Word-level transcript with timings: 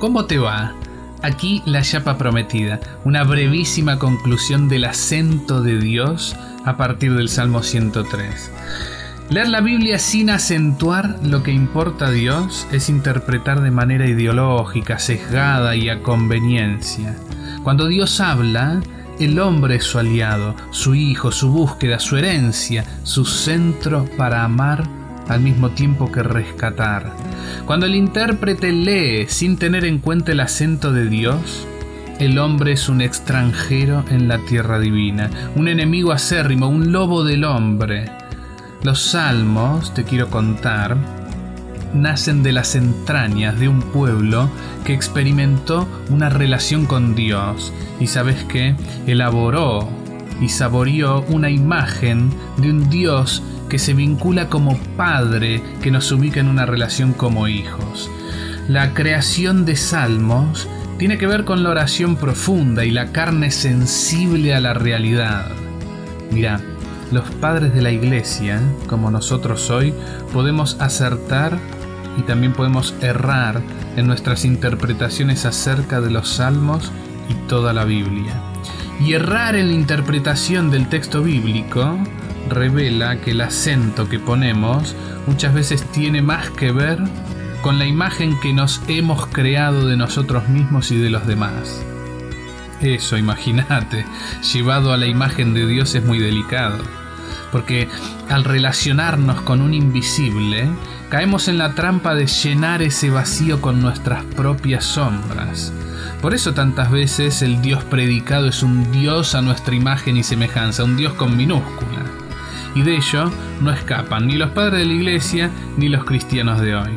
¿Cómo 0.00 0.24
te 0.24 0.38
va? 0.38 0.72
Aquí 1.22 1.62
la 1.66 1.82
chapa 1.82 2.16
prometida, 2.16 2.80
una 3.04 3.22
brevísima 3.22 3.98
conclusión 3.98 4.66
del 4.66 4.86
acento 4.86 5.60
de 5.60 5.78
Dios 5.78 6.34
a 6.64 6.78
partir 6.78 7.12
del 7.12 7.28
Salmo 7.28 7.62
103. 7.62 8.50
Leer 9.28 9.48
la 9.50 9.60
Biblia 9.60 9.98
sin 9.98 10.30
acentuar 10.30 11.18
lo 11.22 11.42
que 11.42 11.52
importa 11.52 12.06
a 12.06 12.10
Dios 12.12 12.66
es 12.72 12.88
interpretar 12.88 13.60
de 13.60 13.70
manera 13.70 14.06
ideológica, 14.06 14.98
sesgada 14.98 15.76
y 15.76 15.90
a 15.90 16.02
conveniencia. 16.02 17.14
Cuando 17.62 17.86
Dios 17.86 18.22
habla, 18.22 18.80
el 19.18 19.38
hombre 19.38 19.76
es 19.76 19.84
su 19.84 19.98
aliado, 19.98 20.56
su 20.70 20.94
hijo, 20.94 21.30
su 21.30 21.52
búsqueda, 21.52 21.98
su 21.98 22.16
herencia, 22.16 22.86
su 23.02 23.26
centro 23.26 24.06
para 24.16 24.44
amar 24.44 24.99
al 25.30 25.40
mismo 25.40 25.70
tiempo 25.70 26.10
que 26.10 26.22
rescatar. 26.22 27.14
Cuando 27.66 27.86
el 27.86 27.94
intérprete 27.94 28.72
lee 28.72 29.26
sin 29.28 29.56
tener 29.56 29.84
en 29.84 29.98
cuenta 29.98 30.32
el 30.32 30.40
acento 30.40 30.92
de 30.92 31.08
Dios, 31.08 31.66
el 32.18 32.38
hombre 32.38 32.72
es 32.72 32.88
un 32.88 33.00
extranjero 33.00 34.04
en 34.10 34.28
la 34.28 34.38
tierra 34.38 34.78
divina, 34.78 35.30
un 35.54 35.68
enemigo 35.68 36.12
acérrimo, 36.12 36.68
un 36.68 36.92
lobo 36.92 37.24
del 37.24 37.44
hombre. 37.44 38.10
Los 38.82 39.00
salmos, 39.02 39.94
te 39.94 40.04
quiero 40.04 40.28
contar, 40.28 40.96
nacen 41.94 42.42
de 42.42 42.52
las 42.52 42.74
entrañas 42.74 43.58
de 43.58 43.68
un 43.68 43.80
pueblo 43.80 44.50
que 44.84 44.94
experimentó 44.94 45.88
una 46.10 46.28
relación 46.28 46.86
con 46.86 47.14
Dios 47.14 47.72
y 48.00 48.06
sabes 48.06 48.44
qué, 48.44 48.74
elaboró 49.06 49.99
y 50.40 50.48
saboreó 50.48 51.22
una 51.28 51.50
imagen 51.50 52.30
de 52.56 52.70
un 52.70 52.88
Dios 52.88 53.42
que 53.68 53.78
se 53.78 53.94
vincula 53.94 54.48
como 54.48 54.76
padre 54.96 55.62
que 55.82 55.90
nos 55.90 56.10
ubica 56.12 56.40
en 56.40 56.48
una 56.48 56.66
relación 56.66 57.12
como 57.12 57.48
hijos. 57.48 58.10
La 58.68 58.94
creación 58.94 59.64
de 59.64 59.76
salmos 59.76 60.68
tiene 60.98 61.18
que 61.18 61.26
ver 61.26 61.44
con 61.44 61.62
la 61.62 61.70
oración 61.70 62.16
profunda 62.16 62.84
y 62.84 62.90
la 62.90 63.12
carne 63.12 63.50
sensible 63.50 64.54
a 64.54 64.60
la 64.60 64.74
realidad. 64.74 65.46
Mira, 66.30 66.60
los 67.10 67.28
padres 67.36 67.74
de 67.74 67.82
la 67.82 67.90
iglesia, 67.90 68.60
como 68.86 69.10
nosotros 69.10 69.70
hoy, 69.70 69.94
podemos 70.32 70.76
acertar 70.80 71.58
y 72.18 72.22
también 72.22 72.52
podemos 72.52 72.94
errar 73.00 73.62
en 73.96 74.06
nuestras 74.06 74.44
interpretaciones 74.44 75.46
acerca 75.46 76.00
de 76.00 76.10
los 76.10 76.28
salmos 76.28 76.92
y 77.28 77.34
toda 77.48 77.72
la 77.72 77.84
Biblia. 77.84 78.49
Y 79.00 79.14
errar 79.14 79.56
en 79.56 79.68
la 79.68 79.74
interpretación 79.74 80.70
del 80.70 80.88
texto 80.88 81.22
bíblico 81.22 81.98
revela 82.48 83.20
que 83.20 83.30
el 83.30 83.40
acento 83.40 84.08
que 84.08 84.18
ponemos 84.18 84.94
muchas 85.26 85.54
veces 85.54 85.82
tiene 85.90 86.20
más 86.20 86.50
que 86.50 86.70
ver 86.70 86.98
con 87.62 87.78
la 87.78 87.86
imagen 87.86 88.38
que 88.40 88.52
nos 88.52 88.82
hemos 88.88 89.26
creado 89.26 89.86
de 89.86 89.96
nosotros 89.96 90.48
mismos 90.48 90.90
y 90.90 90.98
de 90.98 91.10
los 91.10 91.26
demás. 91.26 91.82
Eso, 92.80 93.16
imagínate, 93.16 94.04
llevado 94.52 94.92
a 94.92 94.96
la 94.96 95.06
imagen 95.06 95.54
de 95.54 95.66
Dios 95.66 95.94
es 95.94 96.04
muy 96.04 96.18
delicado, 96.18 96.78
porque 97.52 97.88
al 98.28 98.44
relacionarnos 98.44 99.40
con 99.42 99.60
un 99.60 99.74
invisible, 99.74 100.68
caemos 101.08 101.48
en 101.48 101.58
la 101.58 101.74
trampa 101.74 102.14
de 102.14 102.26
llenar 102.26 102.82
ese 102.82 103.10
vacío 103.10 103.60
con 103.60 103.80
nuestras 103.80 104.24
propias 104.24 104.84
sombras. 104.84 105.72
Por 106.22 106.34
eso 106.34 106.54
tantas 106.54 106.90
veces 106.90 107.42
el 107.42 107.62
Dios 107.62 107.84
predicado 107.84 108.48
es 108.48 108.62
un 108.62 108.90
Dios 108.92 109.34
a 109.34 109.42
nuestra 109.42 109.74
imagen 109.74 110.16
y 110.16 110.22
semejanza, 110.22 110.84
un 110.84 110.96
Dios 110.96 111.14
con 111.14 111.36
minúscula 111.36 112.04
y 112.74 112.82
de 112.82 112.96
ello 112.96 113.30
no 113.60 113.72
escapan 113.72 114.26
ni 114.26 114.34
los 114.34 114.50
padres 114.50 114.80
de 114.80 114.86
la 114.86 114.94
iglesia 114.94 115.50
ni 115.76 115.88
los 115.88 116.04
cristianos 116.04 116.60
de 116.60 116.76
hoy. 116.76 116.90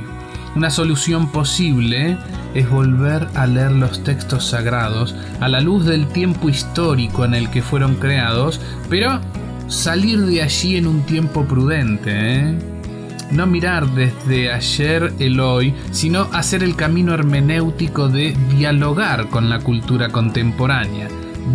Una 0.56 0.70
solución 0.70 1.32
posible 1.32 2.18
es 2.54 2.70
volver 2.70 3.28
a 3.34 3.48
leer 3.48 3.72
los 3.72 4.04
textos 4.04 4.46
sagrados 4.46 5.16
a 5.40 5.48
la 5.48 5.62
luz 5.62 5.86
del 5.86 6.08
tiempo 6.08 6.48
histórico 6.50 7.26
en 7.26 7.34
el 7.34 7.50
que 7.50 7.64
fueron 7.64 7.96
creados, 7.96 8.62
pero 8.88 9.20
salir 9.74 10.20
de 10.26 10.44
allí 10.44 10.78
en 10.78 10.86
un 10.88 11.02
tiempo 11.02 11.46
prudente. 11.46 12.12
¿eh? 12.14 12.60
No 13.32 13.48
mirar 13.48 13.88
desde 13.96 14.52
ayer 14.54 15.12
el 15.18 15.40
hoy, 15.40 15.74
sino 15.92 16.30
hacer 16.32 16.64
el 16.64 16.76
camino 16.76 17.14
hermenéutico 17.14 18.08
de 18.08 18.38
dialogar 18.56 19.30
con 19.30 19.50
la 19.50 19.60
cultura 19.60 20.10
contemporánea, 20.10 21.08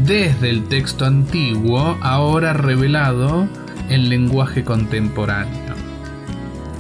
desde 0.05 0.51
el 0.51 0.65
texto 0.65 1.07
antiguo, 1.07 1.97
ahora 2.01 2.53
revelado 2.53 3.49
el 3.89 4.09
lenguaje 4.09 4.65
contemporáneo. 4.65 5.75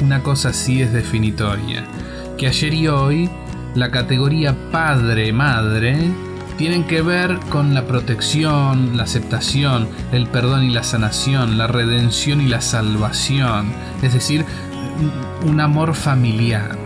Una 0.00 0.22
cosa 0.22 0.52
sí 0.52 0.82
es 0.82 0.92
definitoria, 0.92 1.84
que 2.36 2.48
ayer 2.48 2.74
y 2.74 2.88
hoy 2.88 3.30
la 3.74 3.90
categoría 3.92 4.56
padre-madre 4.72 5.96
tienen 6.58 6.84
que 6.84 7.02
ver 7.02 7.38
con 7.48 7.72
la 7.72 7.86
protección, 7.86 8.96
la 8.96 9.04
aceptación, 9.04 9.88
el 10.12 10.26
perdón 10.26 10.64
y 10.64 10.70
la 10.70 10.82
sanación, 10.82 11.56
la 11.56 11.68
redención 11.68 12.40
y 12.40 12.48
la 12.48 12.60
salvación, 12.60 13.72
es 14.02 14.12
decir, 14.12 14.44
un 15.46 15.60
amor 15.60 15.94
familiar. 15.94 16.76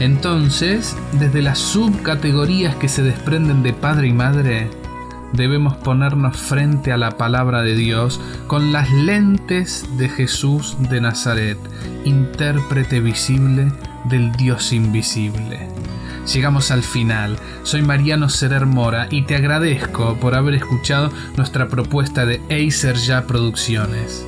Entonces, 0.00 0.96
desde 1.12 1.42
las 1.42 1.58
subcategorías 1.58 2.74
que 2.76 2.88
se 2.88 3.02
desprenden 3.02 3.62
de 3.62 3.74
padre 3.74 4.08
y 4.08 4.12
madre, 4.14 4.70
debemos 5.34 5.76
ponernos 5.76 6.38
frente 6.38 6.90
a 6.90 6.96
la 6.96 7.12
palabra 7.18 7.62
de 7.62 7.76
Dios 7.76 8.20
con 8.46 8.72
las 8.72 8.90
lentes 8.90 9.84
de 9.98 10.08
Jesús 10.08 10.76
de 10.90 11.02
Nazaret, 11.02 11.58
intérprete 12.04 13.00
visible 13.00 13.70
del 14.06 14.32
Dios 14.32 14.72
invisible. 14.72 15.68
Llegamos 16.32 16.70
al 16.70 16.82
final. 16.82 17.38
Soy 17.64 17.82
Mariano 17.82 18.28
Serer 18.28 18.66
Mora 18.66 19.08
y 19.10 19.22
te 19.22 19.36
agradezco 19.36 20.16
por 20.16 20.34
haber 20.34 20.54
escuchado 20.54 21.10
nuestra 21.36 21.68
propuesta 21.68 22.24
de 22.24 22.40
Acer 22.50 22.96
Ya 22.96 23.26
Producciones. 23.26 24.26